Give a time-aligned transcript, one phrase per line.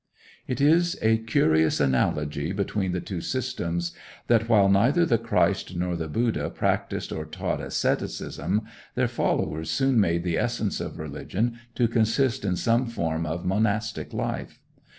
[0.47, 3.93] It is a curious analogy between the two systems
[4.25, 8.63] that, while neither the Christ nor the Buddha practiced or taught asceticism,
[8.95, 14.11] their followers soon made the essence of religion to consist in some form of monastic
[14.11, 14.59] life.